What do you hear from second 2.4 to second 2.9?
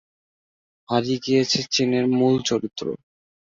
চরিত্র।